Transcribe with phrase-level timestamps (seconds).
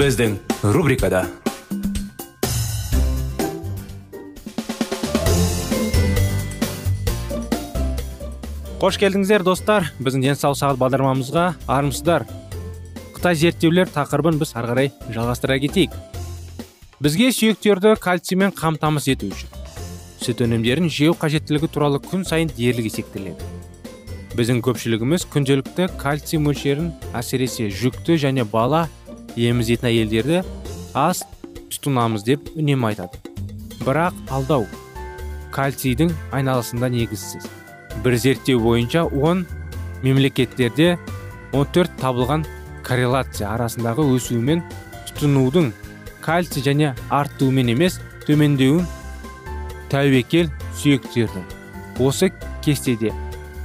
[0.00, 0.38] Біздің
[0.72, 1.26] рубрикада
[8.80, 11.44] қош келдіңіздер достар біздің денсаулық сағат бағдарламамызға
[11.76, 12.24] армысыздар
[13.18, 15.98] қытай зерттеулер тақырыбын біз ары қарай жалғастыра кетейік
[17.04, 19.52] бізге сүйектерді кальциймен қамтамасыз ету үшін
[20.24, 23.36] сүт өнімдерін жеу қажеттілігі туралы күн сайын дерлік есептеледі
[24.38, 28.86] біздің көпшілігіміз күнделікті кальций мөлшерін әсіресе жүкті және бала
[29.36, 30.42] емізетін әйелдерді
[30.98, 31.22] аз
[31.70, 33.20] тұтынамыз деп үнемі айтады.
[33.84, 34.66] Бірақ алдау
[35.54, 37.46] кальцийдің айналасында негізсіз.
[38.04, 39.46] Бір зерттеу бойынша он
[40.02, 40.96] мемлекеттерде
[41.52, 42.46] 14 табылған
[42.86, 44.62] корреляция арасындағы өсуімен
[45.08, 45.72] тұтынудың
[46.24, 48.86] кальций және артуымен емес төмендеуін
[49.92, 51.44] тәуекел сүйектердің
[52.06, 52.30] осы
[52.64, 53.12] кестеде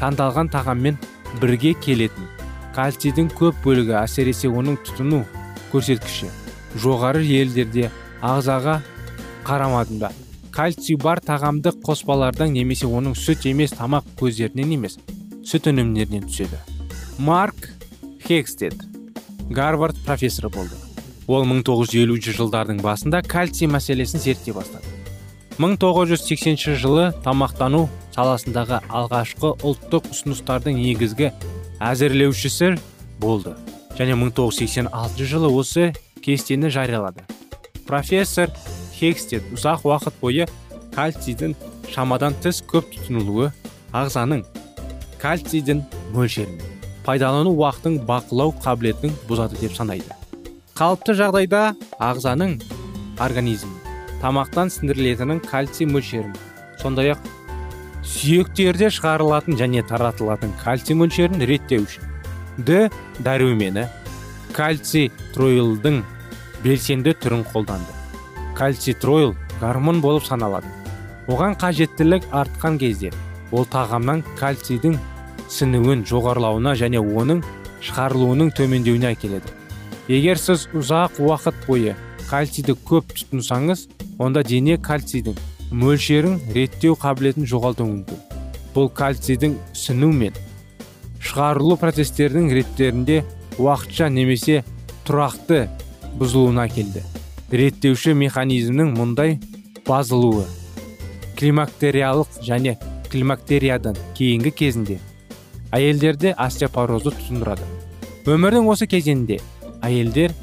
[0.01, 0.99] таңдалған тағаммен
[1.41, 2.27] бірге келетін
[2.75, 5.23] кальцийдің көп бөлігі әсіресе оның тұтыну
[5.71, 6.29] көрсеткіші.
[6.75, 8.81] жоғары елдерде ағзаға
[9.45, 10.11] қарамадында.
[10.51, 14.97] кальций бар тағамдық қоспалардан немесе оның сүт емес тамақ көздерінен емес
[15.43, 16.57] сүт өнімдерінен түседі.
[17.17, 17.69] Марк
[18.25, 18.73] хекстед
[19.49, 20.75] гарвард профессоры болды.
[21.27, 24.85] Ол 1950 жылдардың басында кальций мәселесін зерттей бастады.
[25.57, 27.85] 1980 жылы тамақтану
[28.15, 31.31] саласындағы алғашқы ұлттық ұсыныстардың негізгі
[31.79, 32.75] әзірлеушісі
[33.19, 33.55] болды.
[33.97, 37.23] Және 1986 жылы осы кестені жариялады.
[37.87, 38.51] Профессор
[38.95, 40.47] хекстед ұзақ уақыт бойы
[40.95, 41.55] кальцийдің
[41.91, 43.51] шамадан тыс көп тұтынылуы
[43.95, 44.43] ағзаның
[45.21, 45.83] кальцийдің
[46.15, 46.59] мөлшерін
[47.05, 50.09] пайдалану уақытын бақылау қабілетін бұзады деп санайды.
[50.75, 52.57] Қалыпты жағдайда ағзаның
[53.21, 53.71] организм
[54.23, 56.33] тамақтан сіңдірілетінін кальций мөлшерін
[56.81, 57.29] сондай ақ
[58.15, 62.14] сүйектерде шығарылатын және таратылатын кальций мөлшерін реттеу үшін
[62.57, 62.89] д
[63.19, 63.87] дәрумені
[64.55, 66.03] кальций троилдың
[66.63, 67.91] белсенді түрін қолданды.
[68.55, 70.67] Кальций троил гормон болып саналады.
[71.27, 73.11] Оған қажеттілік артқан кезде
[73.51, 74.95] ол тағамнан кальцийдің
[75.49, 77.43] сіңуін жоғарылауына және оның
[77.81, 79.51] шығарылуының төмендеуіне әкеледі.
[80.07, 81.95] Егер сіз ұзақ уақыт бойы
[82.29, 83.87] кальцийді көп тұтынсаңыз
[84.21, 85.37] онда дене кальцийдің
[85.75, 88.21] мөлшерін реттеу қабілетін жоғалтуы мүмкін.
[88.75, 90.33] Бұл кальцийдің сіну мен
[91.25, 93.21] шығарылу процестерінің реттерінде
[93.57, 94.61] уақытша немесе
[95.07, 95.65] тұрақты
[96.19, 97.03] бұзылуына әкелді
[97.55, 99.37] реттеуші механизмнің мұндай
[99.87, 100.45] базылуы
[101.39, 102.77] климактериялық және
[103.11, 104.99] климактериядан кейінгі кезінде
[105.75, 107.67] әйелдерде остеопорозды тудырады
[108.25, 109.41] өмірдің осы кезеңінде
[109.85, 110.33] әйелдер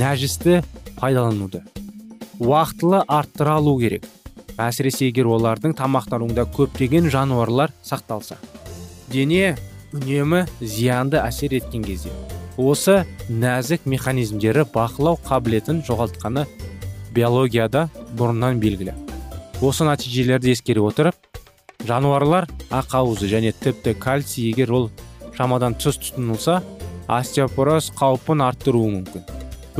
[0.00, 0.60] нәжісті
[1.00, 1.62] пайдалануды
[2.40, 4.06] уақытылы арттыра алу керек.
[4.60, 8.36] Әсіресе егер олардың тамақтануында көптеген жануарлар сақталса
[9.12, 9.56] дене
[9.96, 12.12] үнемі зиянды әсер еткен кезде.
[12.56, 16.46] Осы нәзік механизмдері бақылау қабілетін жоғалтқаны
[17.14, 18.94] биологияда бұрыннан белгілі.
[19.60, 21.16] Осы нәтижелерді ескере отырып
[21.88, 24.90] жануарлар ақауызы және тіпті кальций егер ол
[25.36, 26.60] шамадан тыс тұтынылса
[27.08, 29.24] остеопороз қаупін арттыруы мүмкін.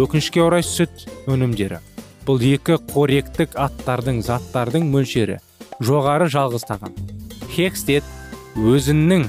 [0.00, 1.80] Өкінішке орай сүт өнімдері
[2.26, 5.40] бұл екі қоректік аттардың заттардың мөлшері
[5.84, 6.94] жоғары жалғыз тағам
[7.54, 8.06] хекстед
[8.56, 9.26] өзінің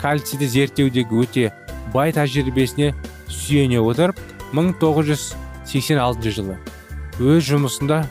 [0.00, 1.44] кальцийді зерттеудегі өте
[1.94, 2.92] бай тәжірибесіне
[3.28, 4.20] сүйене отырып
[4.52, 6.56] 1986 жылы
[7.18, 8.04] өз жұмысында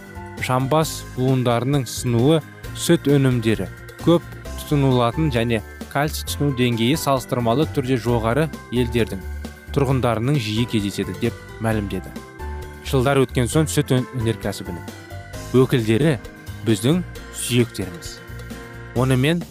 [0.43, 2.41] жамбас буындарының сынуы
[2.75, 3.69] сүт өнімдері
[4.03, 4.25] көп
[4.59, 5.63] тұтынылатын және
[5.93, 9.23] кальций тұтыну деңгейі салыстырмалы түрде жоғары елдердің
[9.75, 12.11] тұрғындарының жиі кездеседі деп мәлімдеді.
[12.87, 16.17] Жылдар өткен соң сүт өнеркәсібінің өкілдері
[16.67, 17.01] біздің
[17.37, 18.17] сүйектеріміз.
[18.97, 19.43] Онымен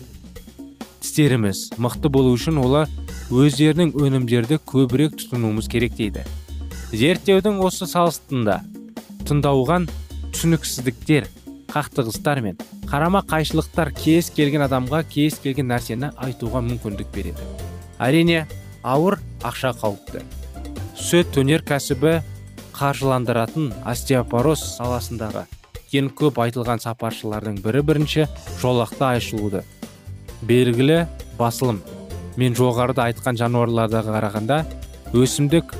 [1.17, 2.91] тістеріміз мықты болу үшін олар
[3.33, 6.27] өздерінің өнімдерді көбірек тұтынуымыз керек дейді.
[6.93, 8.59] Зерттеудің осы салыстында
[9.25, 9.87] тұндауған
[10.35, 11.31] түсініксіздіктер
[11.73, 12.61] қақтығыстар мен
[12.91, 17.49] қарама қайшылықтар кез келген адамға кез келген нәрсені айтуға мүмкіндік береді.
[17.97, 18.43] Әрине
[18.85, 20.21] ауыр ақша қауіпті.
[21.01, 22.19] Сүт өнеркәсібі
[22.77, 25.47] қаржыландыратын остеопороз саласындағы
[25.97, 28.29] ең көп айтылған сапаршылардың бірі бірінші
[28.61, 29.65] жолақты айшылуды
[30.43, 31.05] белгілі
[31.39, 31.81] басылым.
[32.37, 34.59] Мен жоғарыда айтқан жануарларға қарағанда
[35.17, 35.73] өсімдік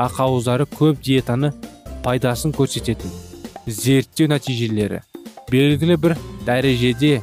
[0.00, 1.52] ақауыздары көп диетаны
[2.04, 3.12] пайдасын көрсететін
[3.66, 5.02] зерттеу нәтижелері.
[5.50, 6.16] Белгілі бір
[6.46, 7.20] дәрежеде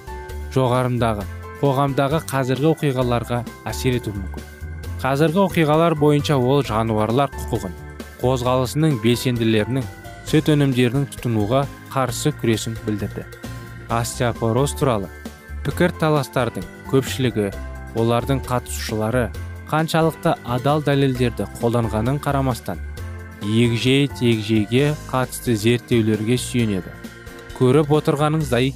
[0.53, 1.25] жоғарымдағы
[1.61, 4.45] қоғамдағы қазіргі оқиғаларға әсер етуі мүмкін.
[5.01, 7.73] Қазіргі оқиғалар бойынша ол жануарлар құқығын
[8.21, 9.85] қозғалысының белсенділерінің
[10.29, 11.63] сүт өнімдерінің тұтынуға
[11.93, 13.25] қарсы күресін білдірді.
[13.89, 15.09] Остеопороз туралы
[15.65, 17.49] пікір таластардың көпшілігі
[17.97, 19.27] олардың қатысушылары
[19.71, 22.79] қаншалықты адал дәлелдерді қолданғанын қарамастан
[23.43, 26.93] егжей тегжейге қатысты зерттеулерге сүйенеді.
[27.57, 28.71] Көріп отырғаныңыздай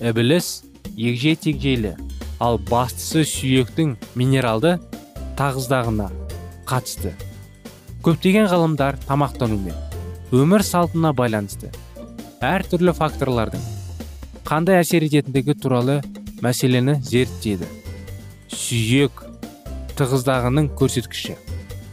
[0.00, 0.48] ібіліс
[0.96, 1.96] егжей тегжейлі
[2.40, 4.78] ал бастысы сүйектің минералды
[5.40, 6.08] тағыздағына
[6.68, 7.12] қатысты.
[8.04, 9.76] Көптеген ғалымдар тамақтанумен
[10.32, 11.72] өмір салтына байланысты
[12.40, 13.60] әртүрлі факторлардың
[14.50, 16.00] қандай әсер ететіндігі туралы
[16.42, 17.68] мәселені зерттеді
[18.50, 19.20] сүйек
[19.94, 21.36] тығыздағының көрсеткіші.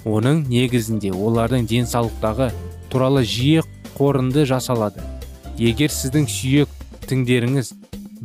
[0.09, 2.47] Оның негізінде олардың денсаулықтағы
[2.89, 3.61] туралы жиі
[3.93, 5.05] қорынды жасалады.
[5.61, 6.73] Егер сіздің сүйек
[7.05, 7.71] тіңдеріңіз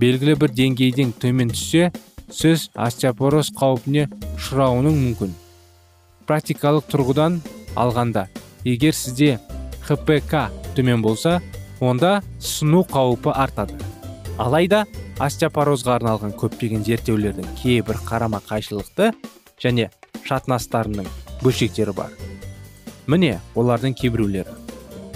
[0.00, 1.90] белгілі бір деңгейден төмен түссе
[2.32, 5.36] сіз остеопороз қауіпіне ұшырауының мүмкін.
[6.24, 7.42] Практикалық тұрғыдан
[7.76, 8.30] алғанда
[8.64, 9.34] егер сізде
[9.84, 11.42] хпк төмен болса
[11.84, 13.91] онда сыну қаупі артады.
[14.42, 14.82] Алайда
[15.22, 19.12] остеопорозға арналған көптеген зерттеулердің кейбір қарама қайшылықты
[19.62, 19.88] және
[20.26, 21.06] шатынастарының
[21.44, 22.10] бөлшектері бар.
[23.06, 24.56] Міне олардың кейбіреулері.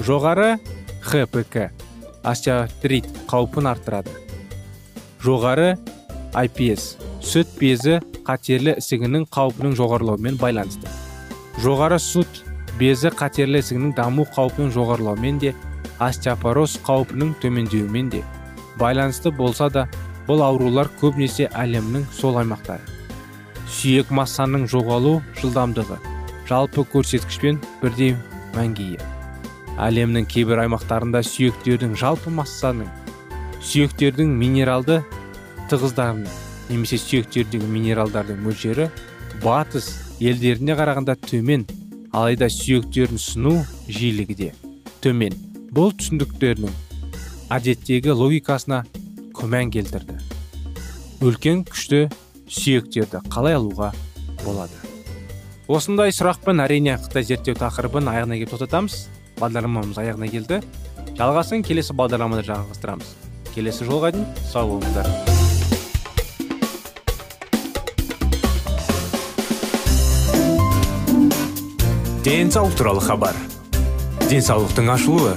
[0.07, 0.59] Жоғары
[1.03, 1.73] хпк
[2.23, 4.15] остеоартрит қаупін арттырады.
[5.25, 5.75] Жоғары
[6.37, 6.95] IPS
[7.25, 10.91] сүт безі қатерлі ісігінің қаупінің жоғарылауымен байланысты.
[11.65, 12.45] Жоғары сүт
[12.79, 15.55] безі қатерлі ісігінің даму қаупінің жоғарылауымен де
[15.99, 18.23] остеопороз қаупінің төмендеуімен де
[18.79, 19.87] байланысты болса да
[20.27, 22.83] бұл аурулар көбінесе әлемнің сол аймақтары.
[23.67, 25.99] Сүйек массаның жоғалу жылдамдығы
[26.49, 28.15] жалпы көрсеткішпен бірдей
[28.55, 28.99] мәңгейі
[29.83, 32.89] әлемнің кейбір аймақтарында сүйектердің жалпы массаның
[33.67, 35.03] сүйектердің минералды
[35.71, 36.31] тығыздарының
[36.71, 38.89] немесе сүйектердегі минералдардың мөлшері
[39.43, 39.91] батыс
[40.21, 41.67] елдеріне қарағанда төмен
[42.13, 43.59] алайда сүйектерін сыну
[43.89, 44.53] жиілігі де
[45.05, 45.35] төмен.
[45.75, 46.73] Бұл түсіндіктердің
[47.53, 48.83] әдеттегі логикасына
[49.37, 50.17] күмән келтірді.
[51.23, 52.07] Үлкен күшті
[52.51, 53.93] сүйектерді қалай алуға
[54.43, 54.75] болады?
[55.67, 59.07] Осындай сұрақпен әрине қытай зерттеу тақырыбын аяғына келіп тоқтатамыз.
[59.41, 60.61] Бағдарламамыз аяғына келді.
[61.19, 63.15] Жалғасын келесі бағдарламада жалғастырамыз.
[63.55, 65.11] Келесі жолға дейін сау болыңыздар.
[72.27, 73.37] Денсаулық туралы хабар.
[74.27, 75.37] Денсаулықтың ашылуы.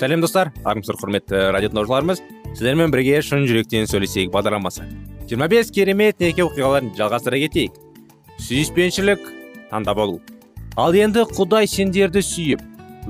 [0.00, 0.48] Сәлем достар.
[0.64, 2.22] Армысыздар құрметті радио тыңдаушыларымыз.
[2.54, 4.86] Сіздермен бірге шын жүректен сөйлесейік бағдарламасы.
[5.28, 7.74] 25 керемет неке оқиғаларын жалғастыра кетейік.
[8.40, 9.26] Сүйіспеншілік
[9.68, 10.16] таңдап алу.
[10.80, 12.62] Ал енді құдай сендерді сүйіп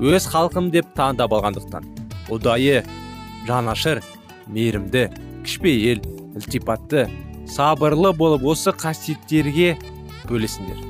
[0.03, 1.87] өз халқым деп таңдап алғандықтан.
[2.27, 2.81] Ұдайы
[3.47, 4.01] жанашыр
[4.51, 5.05] мейірімді
[5.45, 6.03] кішіпейіл
[6.41, 7.05] ілтипатты
[7.47, 9.77] сабырлы болып осы қасиеттерге
[10.27, 10.83] бөлесіңдер.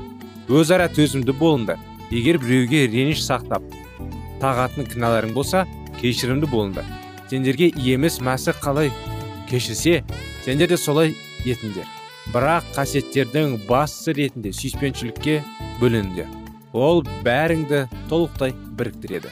[0.50, 1.78] Өзара төзімді болыңдар.
[2.10, 3.70] Егер біреуге реніш сақтап
[4.42, 5.68] тағатын кінәларың болса
[6.02, 6.86] кешірімді болыңдар.
[7.30, 8.92] Сендерге иемес мәсі қалай
[9.50, 10.02] кешірсе
[10.44, 11.16] сендер де солай
[11.46, 11.88] етіңдер.
[12.34, 15.40] Бірақ қасиеттердің бастысы ретінде сүйіспеншілікке
[15.82, 16.28] бөлініңдер.
[16.74, 19.32] Ол бәріңді толықтай біріктіреді.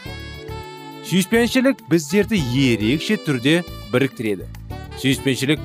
[1.10, 3.62] Сүйіспеншілік біздерді ерекше түрде
[3.94, 4.50] біріктіреді.
[5.00, 5.62] Сүйіспеншілік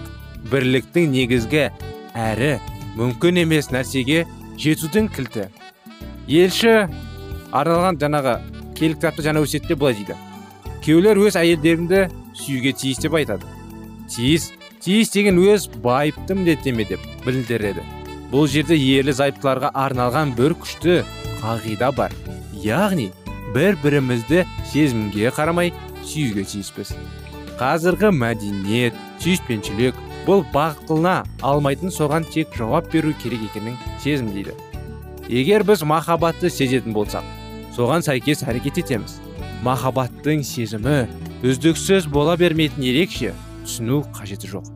[0.53, 1.69] бірліктің негізгі
[2.15, 2.53] әрі
[2.99, 4.25] мүмкін емес нәрсеге
[4.61, 5.49] жетудің кілті.
[6.29, 6.87] Елші
[7.51, 8.39] арналған жаңағы
[8.79, 10.17] келі кітапта жаңа өсиетте былай дейді.
[10.85, 12.01] Күйеулер өз әйелдеріңді
[12.37, 13.49] сүюге тиіс деп айтады.
[14.13, 14.51] Тиіс
[14.85, 17.81] тиіс деген өз байыпты міндеттеме деп білдіреді.
[18.29, 20.99] Бұл жерде ерлі зайыптыларға арналған бір күшті
[21.41, 22.13] қағида бар.
[22.61, 23.09] Яғни
[23.55, 25.73] бір бірімізді сезімге қарамай
[26.05, 26.93] сүюге тиіспіз.
[27.57, 29.97] Қазіргі мәдениет сүйіспеншілік
[30.29, 34.53] бұл бағытылына алмайтын соған тек жауап беру керек екенін сезімдейді.
[35.29, 37.25] Егер біз махаббатты сезетін болсақ
[37.77, 39.21] соған сәйкес әрекет етеміз.
[39.65, 41.07] Махаббаттың сезімі
[41.47, 43.31] үздіксіз бола бермейтін ерекше
[43.65, 44.67] түсіну қажеті жоқ.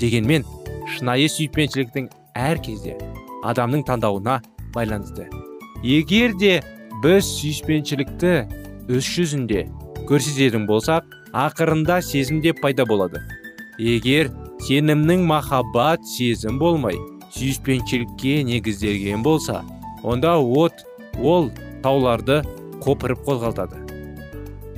[0.00, 0.46] Дегенмен
[0.94, 2.06] шынайы сүйіспеншіліктің
[2.40, 2.94] әр кезде
[3.44, 4.38] адамның таңдауына
[4.72, 5.26] байланысты.
[5.84, 6.54] Егер де
[7.04, 8.32] біз сүйіспеншілікті
[8.88, 9.66] іс жүзінде
[10.08, 11.04] көрсететін болсақ
[11.36, 13.20] ақырында сезім де пайда болады.
[13.76, 14.32] Егер
[14.64, 16.96] сенімнің махаббат сезім болмай
[17.36, 19.60] сүйіспеншілікке негізделген болса
[20.02, 20.80] онда от
[21.20, 21.52] ол
[21.84, 22.40] тауларды
[22.80, 23.89] қопырып қозғалтады.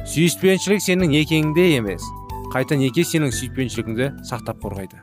[0.03, 2.03] Сүйіспеншілік сенің некеңде емес.
[2.51, 4.99] Қайта неке сенің сүйіспеншілігіңді сақтап қорғайды.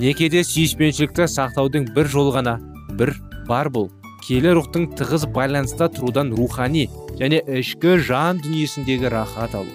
[0.00, 2.56] Некеде сүйіспеншілікті сақтаудың бір жолы ғана
[2.96, 3.12] бір
[3.48, 3.90] бар бұл.
[4.24, 6.86] Келі рухтың тығыз байланыста тұрудан рухани
[7.20, 9.70] және ішкі жан дүниесіндегі рахат алу.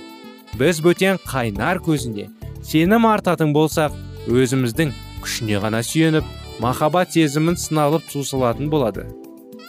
[0.57, 2.27] Біз бөтен қайнар көзіне
[2.65, 3.93] сенім артатын болсақ
[4.27, 6.25] өзіміздің күшіне ғана сүйеніп
[6.63, 9.05] махаббат сезімін сыналып сусылатын болады.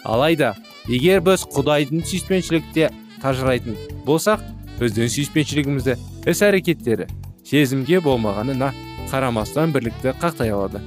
[0.04, 0.54] Алайда
[0.88, 2.90] егер біз құдайдың сүйіспеншілікте
[3.22, 4.42] тажырайтын болсақ
[4.80, 5.96] біздің сүйіспеншілігімізді
[6.30, 7.06] іс әрекеттері
[7.46, 8.72] сезімге болмағанына
[9.10, 10.80] қарамастан бірлікті қақтай алады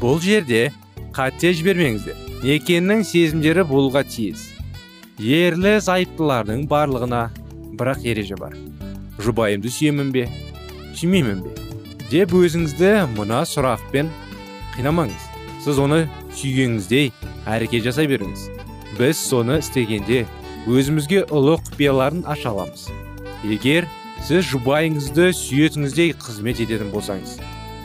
[0.00, 0.70] бұл жерде
[1.16, 4.48] қате жібермеңіздер некенің сезімдері болуға тиіс
[5.18, 7.22] ерлі зайыптылардың барлығына
[7.80, 8.56] бірақ ереже бар
[9.24, 10.26] жұбайымды сүйемін бе
[10.96, 11.54] сүймеймін бе
[12.10, 14.12] деп өзіңізді мына сұрақпен
[14.76, 15.28] қинамаңыз
[15.64, 16.04] сіз оны
[16.38, 17.10] сүйгеніңіздей
[17.48, 18.46] әрекет жасай беріңіз
[18.98, 20.24] біз соны істегенде
[20.66, 22.88] өзімізге ұлы құпияларын аша аламыз.
[23.46, 23.86] Егер
[24.26, 27.36] сіз жұбайыңызды сүйетіңіздей қызмет ететін болсаңыз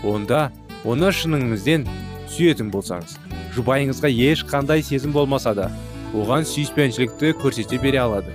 [0.07, 0.47] онда
[0.87, 1.85] оны шыныңызбен
[2.31, 3.17] сүйетін болсаңыз
[3.55, 5.69] жұбайыңызға ешқандай сезім болмаса да
[6.15, 8.33] оған сүйіспеншілікті көрсете бере алады.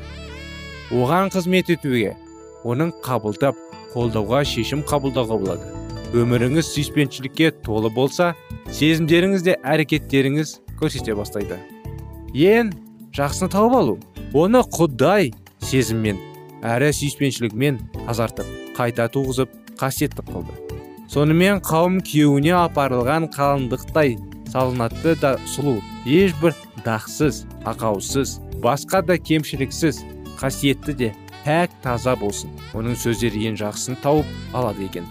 [0.95, 2.15] Оған қызмет етуге
[2.65, 3.59] оның қабылдап
[3.95, 5.73] қолдауға шешім қабылдауға болады.
[6.15, 8.35] Өміріңіз сүйіспеншілікке толы болса
[8.71, 11.59] сезімдеріңіз де әрекеттеріңіз көрсете бастайды.
[12.33, 12.71] Ең
[13.17, 13.99] жақсыны тауып алу.
[14.35, 15.31] Оны құдай
[15.63, 16.19] сезіммен
[16.67, 20.55] әрі сүйіспеншілігімен тазартып қайта туғызып қасиетті қылды.
[21.07, 24.17] Сонымен қауым күйеуіне апарылған қалыңдықтай
[24.51, 30.03] салынатты да сұлу ешбір дақсыз ақаусыз басқа да кемшіліксіз
[30.41, 31.13] қасиетті де
[31.45, 35.07] пәк таза болсын оның сөздері ең жақсысын тауып алады екен.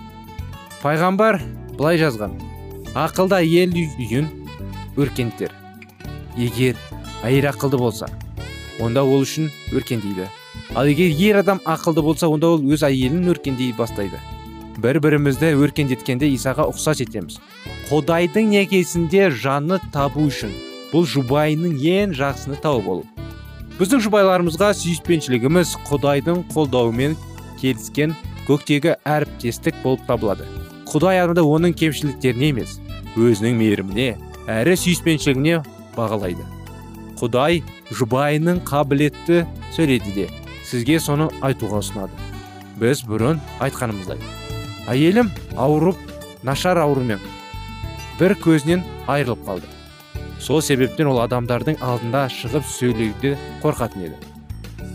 [0.84, 1.40] Пайғамбар
[1.78, 2.36] былай жазған
[2.96, 4.28] ақылда ел үйін
[5.00, 5.56] өркендер.
[6.36, 6.76] Егер
[7.24, 8.12] әйел ақылды болса
[8.80, 10.30] онда ол үшін өркендейді.
[10.76, 14.20] Ал егер ер адам ақылды болса онда ол өз әйелін өркендей бастайды.
[14.78, 17.40] Бір бірімізді өркендеткенде исаға ұқсас етеміз.
[17.90, 20.52] Құдайдың некесінде жаны табу үшін
[20.92, 23.06] бұл жұбайының ең жақсыны тауып алу
[23.76, 27.18] біздің жұбайларымызға сүйіспеншілігіміз құдайдың қолдауымен
[27.60, 28.14] келіскен
[28.48, 30.48] көктегі әріптестік болып табылады.
[30.88, 32.78] Құдай адамды оның кемшіліктеріне емес
[33.20, 34.10] өзінің мейіріміне
[34.48, 35.60] әрі сүйіспеншілігіне
[35.98, 36.48] бағалайды.
[37.20, 37.62] Құдай
[37.96, 39.44] жұбайының қабілетті
[39.76, 40.26] сөйледі де
[40.66, 42.12] сізге соны айтуға ұсынады.
[42.80, 44.20] Біз бұрын айтқанымыздай.
[44.92, 46.00] Әйелім ауырып
[46.44, 47.22] нашар аурумен
[48.20, 49.70] бір көзінен айырылып қалды.
[50.40, 54.20] Сол себептен ол адамдардың алдында шығып сөйлеуде қорқатын еді.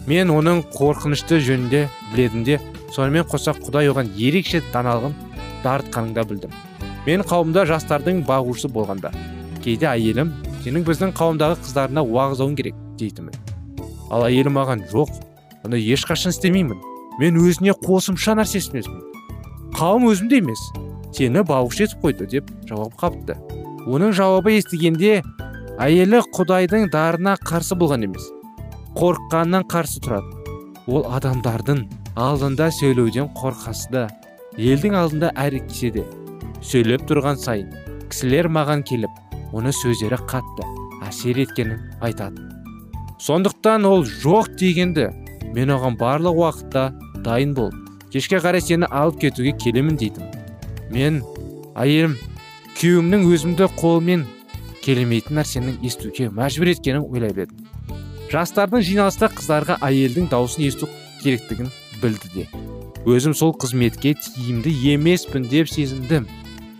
[0.06, 2.60] Мен оның қорқынышты жөнінде біледім де
[2.94, 5.16] сонымен қоса құдай оған ерекше даналығын
[5.64, 6.54] дарытқанын да білдім.
[7.06, 9.12] Мен қауымда жастардың бағушысы болғанда
[9.64, 10.32] кейде әйелім
[10.64, 13.50] сенің біздің қауымдағы қыздарына уағыз керек дейтінмін
[14.10, 15.10] ал әйелім маған жоқ
[15.64, 16.78] оны ешқашан істемеймін.
[17.20, 18.96] Мен өзіне қосымша нәрсе ұсынесің
[19.76, 20.60] қауым өзімде емес.
[21.14, 23.36] Сені бағушы етіп қойды деп жауап қапты.
[23.86, 25.20] Оның жауабы естігенде
[25.78, 28.26] әйелі құдайдың дарына қарсы болған емес
[28.96, 30.32] қорыққаннан қарсы тұрады.
[30.86, 31.84] Ол адамдардың
[32.16, 34.06] алдында сөйлеуден қорқасы да
[34.56, 36.06] елдің алдында әрекесе де
[36.62, 37.70] сөйлеп тұрған сайын
[38.10, 40.66] кісілер маған келіп оны сөздері қатты
[41.06, 42.42] әсер еткенін айтады.
[43.20, 45.10] Сондықтан ол жоқ дегенді
[45.54, 46.90] мен оған барлық уақытта
[47.24, 47.72] дайын бол
[48.12, 50.30] кешке қарай сені алып кетуге келемін дейтін
[50.90, 51.22] мен
[51.74, 52.16] әйелім
[52.78, 54.24] күйеуімнің өзімді қолмен
[54.84, 57.68] келмейтін нәрсенің естуге мәжбүр еткенін ойлай бердім
[58.30, 60.88] жастардың жиналыста қыздарға әйелдің даусын есту
[61.22, 61.70] керектігін
[62.02, 62.46] білді де.
[63.08, 66.28] Өзім сол қызметке тиімді емеспін деп сезіндім.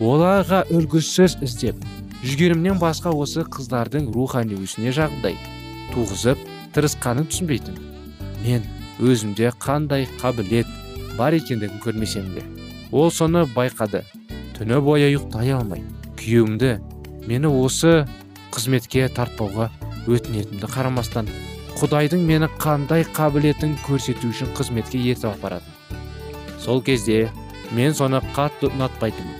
[0.01, 1.81] Оларға үлгісіз іздеп
[2.21, 5.39] жүргенімнен басқа осы қыздардың рухани өсіне жағдай
[5.95, 6.41] туғызып
[6.75, 7.79] тырысқанын түсінбейтін.
[8.45, 8.67] Мен
[9.01, 10.69] өзімде қандай қабілет
[11.17, 12.45] бар екендігін көрмесем де.
[12.93, 14.05] Ол соны байқады.
[14.59, 15.83] Түні бойы ұйықтай алмай.
[16.21, 16.77] Күйеуімді
[17.25, 18.05] мені осы
[18.53, 19.71] қызметке тартпауға
[20.11, 21.29] өтінетінімді қарамастан
[21.81, 25.73] құдайдың мені қандай қабілетін көрсету үшін қызметке ертіп апаратын.
[26.61, 27.31] Сол кезде
[27.73, 29.37] мен соны қатты ұнатпайтынмын.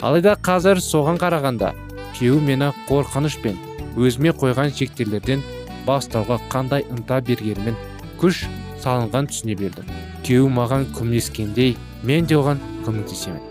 [0.00, 1.74] Алайда қазір соған қарағанда
[2.14, 3.58] күйеу мені қорқынышпен
[3.98, 5.42] өзіме қойған шектеулерден
[5.86, 7.76] бастауға қандай ынта бергенімен
[8.20, 8.44] күш
[8.82, 9.90] салынған түсіне бердім
[10.24, 13.42] күйеу маған көмектескендей мен де оған көмектесемін.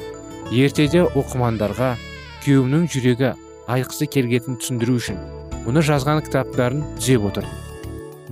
[0.54, 1.94] Ертеде оқырмандарға
[2.44, 3.34] күйеуімнің жүрегі
[3.72, 5.22] айқысы келгенін түсіндіру үшін
[5.68, 7.62] мұны жазған кітаптарын түзеп отырдым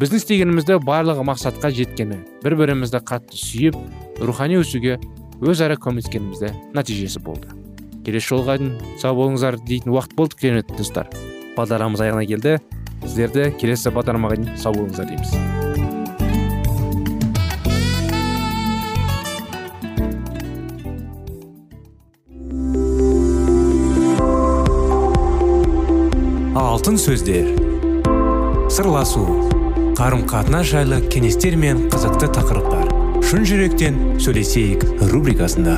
[0.02, 3.80] біздің істегенімізді барлығы мақсатқа жеткені бір бірімізді қатты сүйіп
[4.26, 5.00] рухани өсуге
[5.42, 7.61] өзара көмектескенімізде нәтижесі болды.
[8.06, 11.10] Келесі жолға дейін сау болыңыздар дейтін уақыт болды керемет достар.
[11.58, 12.58] Бағдарламамыз аяғына келді.
[13.06, 15.36] Сіздерді келесі бағдарламаға дейін сау болыңыздар дейміз.
[26.58, 27.52] Алтын сөздер.
[28.72, 29.26] Сырласу.
[30.00, 32.90] Қарым қатынас жайлы кеңестер мен қызықты тақырыптар.
[33.22, 35.78] Шын жүректен сөйлесейік рубрикасында.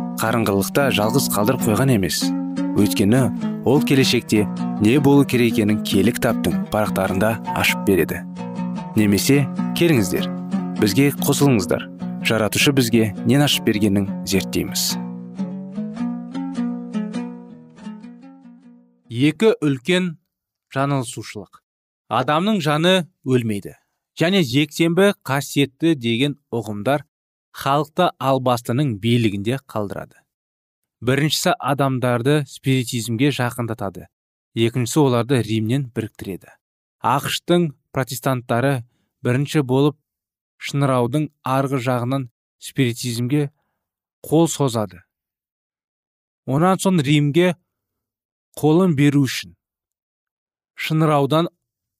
[0.21, 2.21] қарыңғылықта жалғыз қалдырып қойған емес.
[2.77, 3.21] Өйткені
[3.65, 4.43] ол келешекте
[4.81, 8.21] не болу керек екенін кітаптың парақтарында ашып береді.
[8.95, 9.47] Немесе
[9.79, 10.29] келіңіздер
[10.77, 11.87] бізге қосылыңыздар.
[12.21, 14.93] Жаратушы бізге нен ашып бергенін зерттейміз.
[19.09, 20.15] Екі үлкен
[20.73, 21.63] жанылысушылық
[22.21, 23.73] адамның жаны өлмейді.
[24.19, 27.07] Және жексенбі қасиетті деген ұғымдар
[27.51, 30.21] халықты албастының билігінде қалдырады.
[31.01, 34.07] Біріншісі адамдарды спиритизмге жақындатады.
[34.55, 36.53] Екіншісі оларды римнен біріктіреді.
[37.01, 38.83] Ақштың протестанттары
[39.25, 39.97] бірінші болып
[40.61, 42.29] шыныраудың арғы жағынан
[42.61, 43.49] спиритизмге
[44.21, 45.01] қол созады.
[46.45, 47.55] Онан соң римге
[48.61, 49.55] қолын беру үшін
[50.77, 51.49] шыныраудан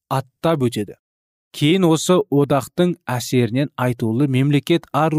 [0.10, 1.01] аттап өтеді.
[1.56, 5.12] Кейін осы одақтың әсерінен айтулы мемлекет ар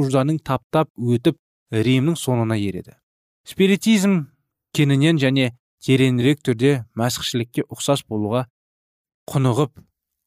[0.45, 1.37] таптап өтіп
[1.73, 2.97] римнің соңына ереді.
[3.45, 4.29] Спиритизм
[4.77, 8.47] кеңінен және тереңірек түрде мәсіхшілікке ұқсас болуға
[9.31, 9.73] құнығып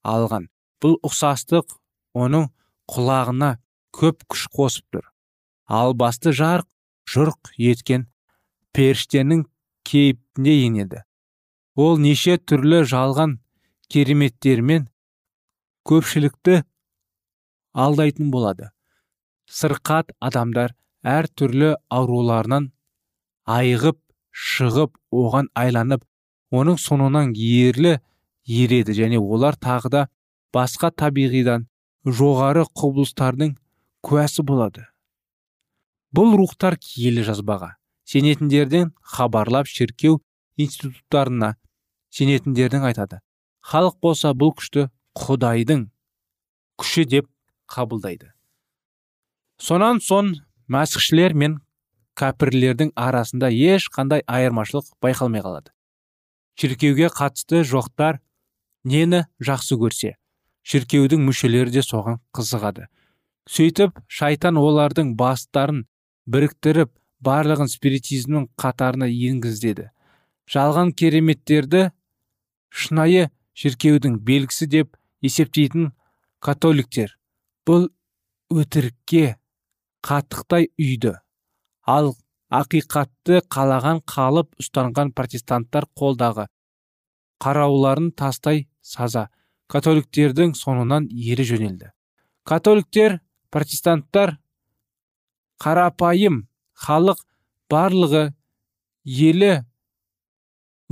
[0.04, 0.50] алған.
[0.82, 1.78] Бұл ұқсастық
[2.14, 2.50] оның
[2.92, 3.58] құлағына
[3.96, 5.06] көп күш қосып тұр.
[5.66, 6.68] Ал басты жарқ
[7.10, 8.08] жұрқ еткен
[8.76, 9.46] періштенің
[9.88, 11.02] кейпіне енеді.
[11.76, 13.40] Ол неше түрлі жалған
[13.90, 14.90] кереметтермен
[15.86, 16.64] көпшілікті
[17.74, 18.72] алдайтын болады.
[19.46, 20.74] Сырқат адамдар
[21.06, 22.72] әр түрлі ауруларынан
[23.46, 24.00] айығып
[24.36, 26.04] шығып оған айланып
[26.56, 28.00] оның соңынан ерлі
[28.46, 30.02] ереді және олар тағы да
[30.56, 31.68] басқа табиғидан
[32.06, 33.56] жоғары құбылыстардың
[34.06, 34.86] куәсі болады.
[36.16, 37.76] Бұл рухтар киелі жазбаға
[38.10, 40.22] сенетіндерден хабарлап шіркеу
[40.58, 41.56] институттарына
[42.14, 43.20] сенетіндердің айтады.
[43.66, 45.88] Халық болса бұл күшті құдайдың
[46.82, 47.30] күші деп
[47.72, 48.32] қабылдайды.
[49.58, 50.34] Сонан соң
[50.72, 51.60] мәсіхшілер мен
[52.20, 55.72] кәпірлердің арасында ешқандай айырмашылық байқалмай қалады.
[56.60, 58.20] Шіркеуге қатысты жоқтар
[58.84, 60.16] нені жақсы көрсе
[60.66, 62.88] шіркеудің мүшелері де соған қызығады.
[63.46, 65.84] Сөйтіп шайтан олардың бастарын
[66.26, 66.92] біріктіріп
[67.26, 69.92] барлығын спиритизмнің қатарына енгізеді.
[70.50, 71.90] Жалған кереметтерді
[72.70, 75.92] шынайы шіркеудің белгісі деп есептейтін
[76.44, 77.16] католиктер
[77.68, 77.90] бұл
[78.54, 79.36] өтірікке
[80.06, 81.16] қатықтай үйді.
[81.86, 82.14] Ал
[82.54, 86.48] ақиқатты қалаған қалып ұстанған протестанттар қолдағы
[87.42, 89.30] қарауларын тастай саза.
[89.68, 91.90] Католиктердің соңынан ере жөнелді.
[92.46, 94.36] Католиктер протестанттар
[95.58, 96.44] қарапайым
[96.86, 97.24] халық
[97.72, 98.28] барлығы
[99.06, 99.64] елі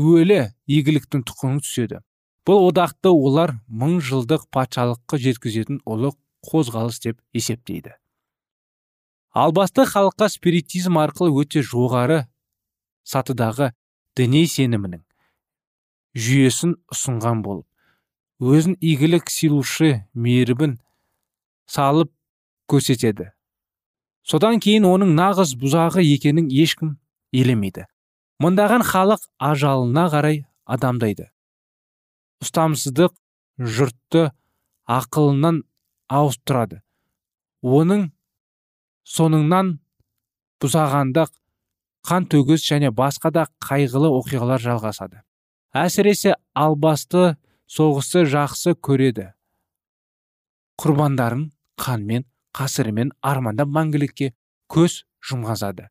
[0.02, 2.02] өлі игіліктің тұқымын түседі.
[2.48, 6.12] Бұл одақты олар мың жылдық патшалыққа жеткізетін ұлы
[6.44, 7.96] қозғалыс деп есептейді.
[9.34, 12.26] Ал басты халыққа спиритизм арқылы өте жоғары
[13.08, 13.72] сатыдағы
[14.20, 15.02] діни сенімінің
[16.14, 17.68] жүйесін ұсынған болып
[18.44, 20.78] өзін игілік сыйлаушы мейірбін
[21.66, 22.12] салып
[22.70, 23.32] көрсетеді.
[24.24, 26.98] Содан кейін оның нағыз бұзағы екенін ешкім
[27.34, 27.88] елемейді.
[28.44, 31.33] Мыңдаған халық ажалына қарай адамдайды.
[32.44, 33.14] Ұстамсыздық
[33.60, 34.30] жұртты
[34.90, 35.64] ақылынан
[36.12, 36.82] ауыстырады
[37.64, 38.10] оның
[39.08, 39.78] соңыңнан
[40.64, 41.32] бұзағандық
[42.08, 45.24] қан төгіс және басқа да қайғылы оқиғалар жалғасады.
[45.74, 47.36] Әсіресе албасты
[47.72, 49.32] соғысты жақсы көреді.
[50.80, 54.34] Құрбандарын қанмен қасірімен армандап мәңгілікке
[54.72, 55.88] көз жұмғазады.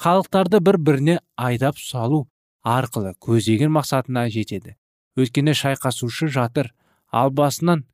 [0.00, 2.24] Халықтарды бір біріне айдап салу
[2.64, 4.76] арқылы көздеген мақсатына жетеді.
[5.18, 6.72] Өйткені шайқасушы жатыр.
[7.10, 7.84] Ал басынан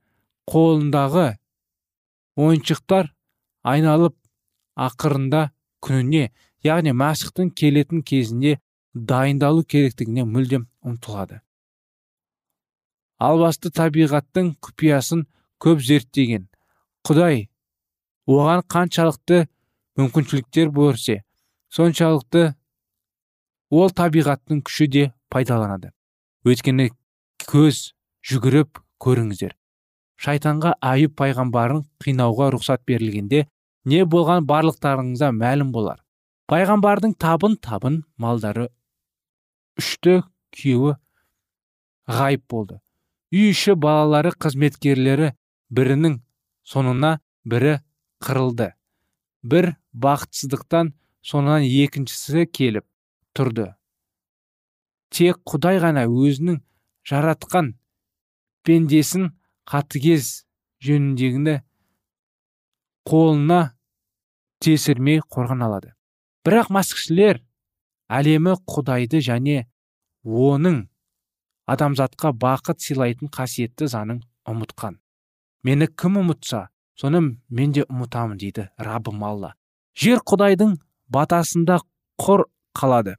[0.49, 1.37] қолындағы
[2.41, 3.11] ойыншықтар
[3.63, 4.17] айналып
[4.81, 5.51] ақырында
[5.85, 6.31] күніне
[6.65, 8.59] яғни мәсіхтің келетін кезінде
[8.95, 11.41] дайындалу керектігіне мүлдем ұмтылады.
[13.21, 15.27] Албасты табиғаттың құпиясын
[15.61, 16.49] көп зерттеген
[17.05, 17.49] құдай
[18.31, 19.45] оған қаншалықты
[20.01, 21.21] мүмкіншіліктер берсе
[21.77, 22.55] соншалықты
[23.71, 25.93] ол табиғаттың күші де пайдаланады.
[26.49, 26.91] Өйткені
[27.49, 27.93] көз
[28.27, 29.55] жүгіріп көріңіздер.
[30.21, 33.47] Шайтанға айып пайғамбарын қинауға рұқсат берілгенде
[33.89, 36.03] не болған барлықтарыңызға мәлім болар.
[36.51, 38.69] Пайғамбардың табын табын малдары
[39.81, 40.21] үшті
[40.57, 40.97] күйеуі
[42.11, 42.81] ғайып болды.
[43.33, 45.33] Үй іші балалары қызметкерлері
[45.71, 46.19] бірінің
[46.67, 47.79] соңына бірі
[48.21, 48.73] қырылды.
[49.43, 50.93] Бір бақытсыздықтан
[51.25, 52.85] соңынан екіншісі келіп
[53.37, 53.71] тұрды.
[55.11, 56.61] Тек құдай ғана өзінің
[57.09, 57.75] жаратқан
[58.67, 59.31] пендесін
[59.71, 60.47] қатыгез
[60.85, 61.61] жөніндегіні
[63.09, 63.61] қолына
[64.61, 65.95] тесірмей қорған алады.
[66.45, 67.41] Бірақ мәсіхшілер
[68.13, 69.69] әлемі құдайды және
[70.25, 70.83] оның
[71.71, 74.99] адамзатқа бақыт сыйлайтын қасиетті заңын ұмытқан.
[75.65, 79.55] Мені кім ұмытса соны мен де ұмытамын дейді раббым алла
[79.97, 80.77] жер құдайдың
[81.13, 81.81] батасында
[82.21, 83.17] құр қалады.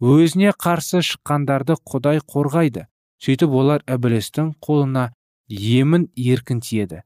[0.00, 2.86] Өзіне қарсы шыққандарды құдай қорғайды.
[3.20, 5.10] Сөйтіп олар ібілістің қолына
[5.50, 7.02] емін еркін тиеді.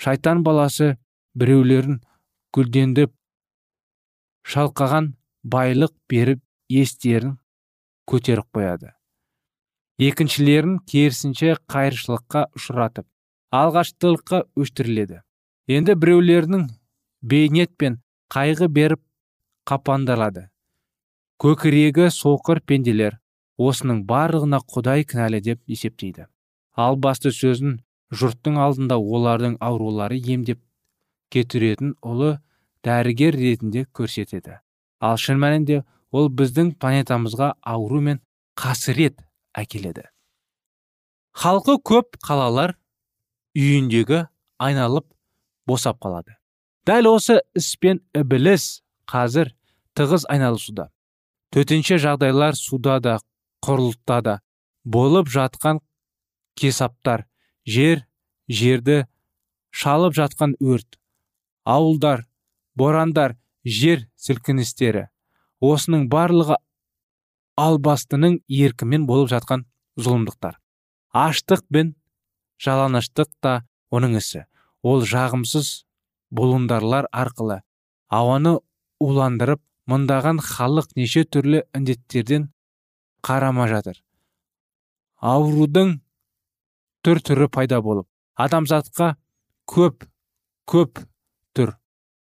[0.00, 0.94] Шайтан баласы
[1.36, 2.00] біреулерін
[2.56, 3.12] гүлдендіп
[4.48, 5.12] шалқаған
[5.44, 6.40] байлық беріп
[6.72, 7.36] естерін
[8.08, 8.94] көтеріп қояды.
[10.00, 13.06] Екіншілерін керісінше қайыршылыққа ұшыратып
[13.52, 15.20] алғаштылыққа өштіріледі.
[15.68, 16.68] Енді біреулерінің
[17.20, 18.00] бейнет пен
[18.32, 19.02] қайғы беріп
[19.68, 20.48] қапандалады.
[21.40, 23.18] Көкірегі соқыр пенделер
[23.60, 26.26] осының барлығына құдай кінәлі деп есептейді.
[26.76, 27.78] Ал басты сөзін
[28.10, 30.60] жұрттың алдында олардың аурулары емдеп
[31.30, 32.38] кетіретін ұлы
[32.86, 34.58] дәрігер ретінде көрсетеді.
[35.00, 38.20] Ал шын мәнінде ол біздің планетамызға ауру мен
[38.58, 39.20] қасірет
[39.56, 40.08] әкеледі.
[41.36, 42.74] Халқы көп қалалар
[43.54, 44.26] үйіндегі
[44.58, 45.06] айналып
[45.66, 46.36] босап қалады.
[46.86, 49.52] Дәл осы іспен ібіліс қазір
[49.94, 50.88] тығыз айналысуда.
[51.54, 53.18] Төтенше жағдайлар суда да
[53.64, 54.34] құрлықта да
[54.84, 55.80] болып жатқан
[56.58, 57.26] кесаптар
[57.66, 58.04] жер
[58.48, 59.04] жерді
[59.70, 60.98] шалып жатқан өрт
[61.64, 62.26] ауылдар
[62.74, 65.06] борандар жер сілкіністері.
[65.60, 66.56] Осының барлығы
[67.60, 69.66] албастының еркімен болып жатқан
[70.00, 70.56] зұлымдықтар.
[71.12, 71.94] Аштық пен
[72.64, 74.46] жаланыштық та оның ісі.
[74.82, 75.84] Ол жағымсыз
[76.32, 77.60] бұлындарлар арқылы
[78.08, 78.56] ауаны
[79.02, 82.48] уландырып мыңдаған халық неше түрлі індеттерден
[83.26, 84.00] қарама жатыр.
[85.20, 85.98] Аурудың
[87.04, 88.08] түр түрі пайда болып
[88.40, 89.14] адамзатқа
[89.68, 90.06] көп
[90.70, 91.02] көп
[91.56, 91.74] түр.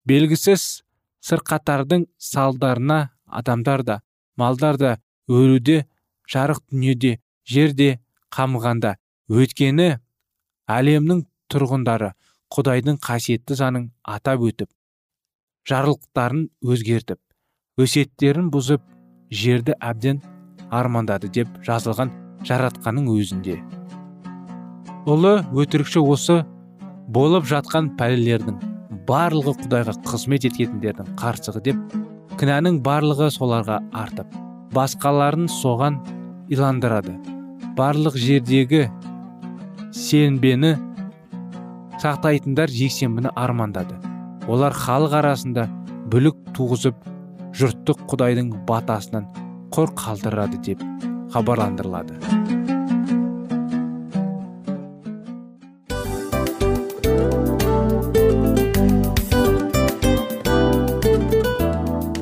[0.08, 0.84] Белгісіз
[1.24, 4.02] сырқаттардың салдарына адамдар да
[4.36, 4.98] малдар да
[5.30, 5.86] өлуде
[6.32, 8.00] жарық дүниеде жерде
[8.36, 8.98] қамығанда.
[9.32, 9.88] Өйткені
[10.68, 12.12] әлемнің тұрғындары
[12.52, 14.70] құдайдың қасиетті заңын атап өтіп
[15.70, 18.84] жарлықтарын өзгертіп өсеттерін бұзып
[19.44, 20.20] жерді әбден
[20.72, 22.12] армандады деп жазылған
[22.48, 23.60] жаратқанның өзінде.
[25.10, 26.42] Ұлы өтірікші осы
[27.12, 28.60] болып жатқан пәлелердің
[29.08, 31.98] барлығы құдайға қызмет еткендердің қарсығы деп
[32.40, 34.30] кінәнің барлығы соларға артып
[34.76, 36.00] басқаларын соған
[36.54, 37.18] иландырады.
[37.76, 38.88] Барлық жердегі
[39.96, 40.76] сенбені
[42.02, 43.98] сақтайтындар жексенбіні армандады.
[44.48, 45.68] Олар халық арасында
[46.12, 46.98] бүлік туғызып
[47.58, 49.28] жұртты құдайдың батасынан
[49.72, 50.82] құр қалдырады деп
[51.32, 52.18] хабарландырылады.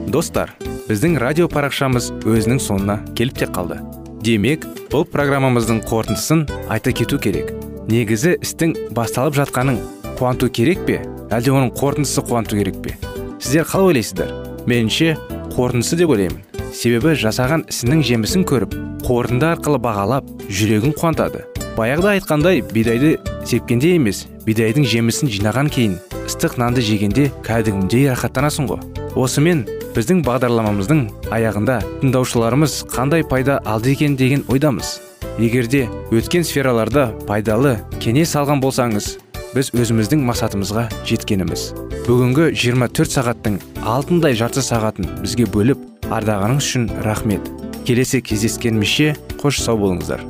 [0.10, 0.52] Достар
[0.90, 3.78] біздің радио парақшамыз өзінің соңына келіп те қалды.
[4.26, 7.54] Демек бұл программамыздың қорытындысын айта кету керек.
[7.90, 9.80] Негізі істің басталып жатқанын
[10.20, 11.00] қуанту керек пе?
[11.30, 12.98] Әлде оның қорытындысы қуанту керек пе?
[13.40, 14.36] Сіздер қалай ойлайсыздар?
[14.68, 15.16] Меніңше
[15.56, 16.49] қорытындысы деп ойлаймын.
[16.74, 18.76] Себебі жасаған ісінің жемісін көріп
[19.08, 21.46] қорытынды арқылы бағалап жүрегін қуантады.
[21.78, 28.84] Баяғыда айтқандай бидайды сепкенде емес бидайдың жемісін жинаған кейін ыстық нанды жегенде кәдімгідей рахаттанасың ғой.
[29.16, 35.00] Осымен біздің бағдарламамыздың аяғында тыңдаушыларымыз қандай пайда алды екен деген ойдамыз.
[35.40, 39.16] Егерде өткен сфераларда пайдалы кеңес алған болсаңыз
[39.56, 41.72] біз өзіміздің мақсатымызға жеткеніміз.
[42.06, 47.46] Бүгінгі 24 сағаттың алтындай жарты сағатын бізге бөліп ардағаныңыз үшін рахмет.
[47.86, 50.22] Келесі кездескенімізше қош сау болыңыздар.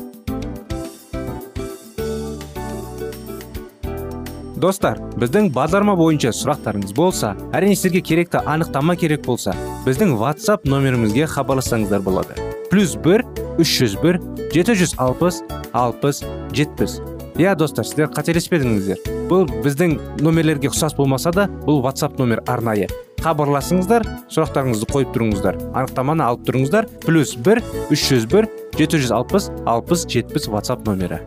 [4.60, 9.54] Достар біздің бағдарлама бойынша сұрақтарыңыз болса әрине сіздерге керекті анықтама керек болса
[9.86, 12.36] біздің whatsapp нөмірімізге хабарлассаңыздар болады.
[12.70, 13.24] Плюс бір
[13.56, 14.20] үш жүз бір
[14.52, 17.00] жеті жүз алпыс алпыс жетпіс.
[17.40, 19.00] Иә достар сіздер қателеспедіңіздер.
[19.32, 22.90] Бұл біздің номерлерге ұқсас болмаса да бұл whatsapp номер арнайы.
[23.24, 25.60] Хабарласыңыздар сұрақтарыңызды қойып тұрыңыздар.
[25.74, 26.88] Анықтаманы алып тұрыңыздар.
[27.06, 31.24] Плюс бір үш жүз бір жеті жүз алпыс алпыс жетпіс whatsapp номері.